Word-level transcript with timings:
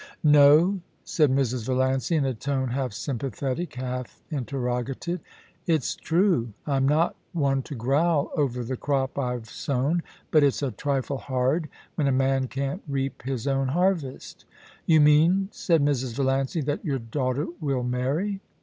* 0.19 0.23
No,' 0.23 0.79
said 1.03 1.29
Mrs. 1.29 1.63
Valiancy, 1.67 2.15
in 2.15 2.25
a 2.25 2.33
tone 2.33 2.69
half 2.69 2.91
sympathetic, 2.91 3.75
half 3.75 4.23
interrogative. 4.31 5.19
* 5.47 5.55
It's 5.67 5.95
true. 5.95 6.53
I'm 6.65 6.87
not 6.89 7.15
one 7.33 7.61
to 7.61 7.75
growl 7.75 8.31
over 8.35 8.63
the 8.63 8.77
crop 8.77 9.19
I've 9.19 9.47
sown, 9.47 10.01
but 10.31 10.41
it's 10.41 10.63
a 10.63 10.71
trifle 10.71 11.17
hard 11.19 11.69
when 11.93 12.07
a 12.07 12.11
man 12.11 12.47
can't 12.47 12.81
reap 12.87 13.21
his 13.21 13.45
own 13.45 13.67
harvest* 13.67 14.45
*You 14.87 14.99
mean,' 15.01 15.49
said 15.51 15.83
Mrs. 15.85 16.13
Valiancy, 16.15 16.61
*that 16.61 16.83
your 16.83 16.97
daughter 16.97 17.45
will 17.59 17.83
marry 17.83 18.41